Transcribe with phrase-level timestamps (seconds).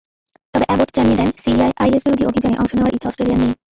[0.53, 3.53] তবে অ্যাবট জানিয়ে দেন, সিরিয়ায় আইএসবিরোধী অভিযানে অংশ নেওয়ার ইচ্ছা অস্ট্রেলিয়ার নেই।